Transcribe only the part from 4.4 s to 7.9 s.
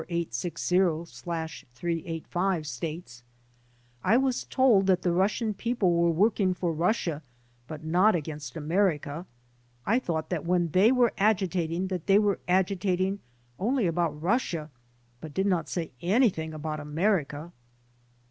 told that the Russian people were working for Russia but